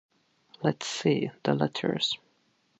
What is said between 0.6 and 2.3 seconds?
Let's see the letters.